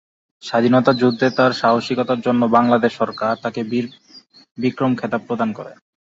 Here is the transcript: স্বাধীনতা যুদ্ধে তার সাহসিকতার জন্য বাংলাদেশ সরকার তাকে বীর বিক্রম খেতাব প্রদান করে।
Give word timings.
স্বাধীনতা 0.43 0.91
যুদ্ধে 0.93 1.27
তার 1.37 1.51
সাহসিকতার 1.53 2.19
জন্য 2.21 2.41
বাংলাদেশ 2.57 2.91
সরকার 2.97 3.33
তাকে 3.41 3.61
বীর 3.63 3.85
বিক্রম 4.57 4.91
খেতাব 4.95 5.21
প্রদান 5.27 5.49
করে। 5.53 5.71